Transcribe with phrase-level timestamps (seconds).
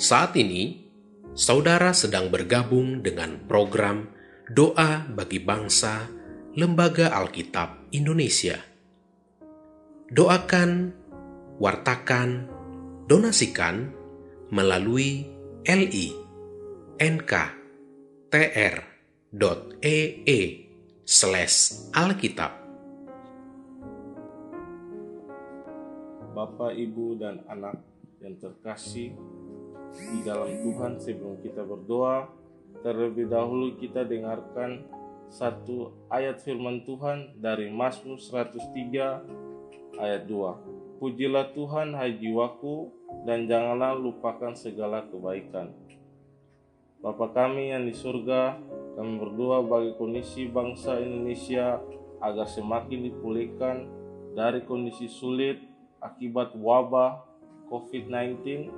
[0.00, 0.80] Saat ini,
[1.36, 4.08] saudara sedang bergabung dengan program
[4.48, 6.08] Doa bagi Bangsa
[6.56, 8.56] Lembaga Alkitab Indonesia.
[10.08, 10.96] Doakan,
[11.60, 12.48] wartakan,
[13.12, 13.92] donasikan
[14.48, 15.28] melalui
[15.68, 16.16] li
[16.96, 17.60] nk.tr.ee
[21.04, 22.56] slash alkitab.
[26.32, 27.76] Bapak, Ibu, dan anak
[28.24, 29.12] yang terkasih
[29.94, 32.30] di dalam Tuhan sebelum kita berdoa,
[32.80, 34.86] terlebih dahulu kita dengarkan
[35.30, 40.98] satu ayat firman Tuhan dari Mazmur 103 ayat 2.
[40.98, 42.92] Pujilah Tuhan hai jiwaku
[43.24, 45.72] dan janganlah lupakan segala kebaikan.
[47.00, 48.60] Bapa kami yang di surga,
[49.00, 51.80] kami berdoa bagi kondisi bangsa Indonesia
[52.20, 53.88] agar semakin dipulihkan
[54.36, 55.56] dari kondisi sulit
[56.04, 57.24] akibat wabah
[57.72, 58.68] COVID-19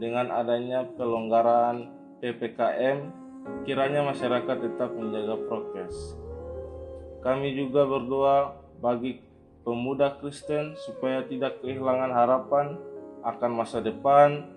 [0.00, 1.92] dengan adanya pelonggaran
[2.24, 2.98] PPKM,
[3.68, 6.16] kiranya masyarakat tetap menjaga prokes.
[7.20, 9.20] Kami juga berdoa bagi
[9.60, 12.80] pemuda Kristen supaya tidak kehilangan harapan
[13.20, 14.56] akan masa depan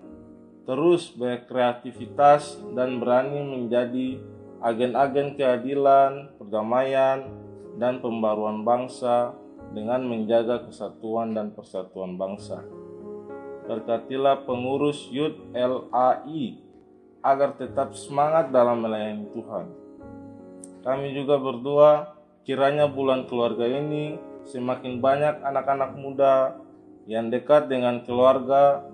[0.64, 4.16] terus berkreativitas dan berani menjadi
[4.64, 7.28] agen-agen keadilan, perdamaian,
[7.76, 9.36] dan pembaruan bangsa
[9.76, 12.64] dengan menjaga kesatuan dan persatuan bangsa.
[13.64, 16.60] Berkatilah pengurus Yud LAI
[17.24, 19.66] agar tetap semangat dalam melayani Tuhan.
[20.84, 22.12] Kami juga berdoa
[22.44, 26.60] kiranya bulan keluarga ini semakin banyak anak-anak muda
[27.08, 28.84] yang dekat dengan keluarga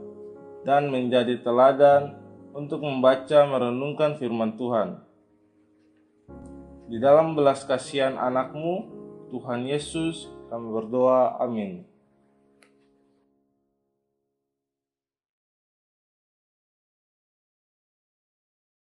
[0.62, 2.14] dan menjadi teladan
[2.54, 5.02] untuk membaca merenungkan firman Tuhan.
[6.90, 8.86] Di dalam belas kasihan anakmu,
[9.30, 11.38] Tuhan Yesus, kami berdoa.
[11.38, 11.86] Amin.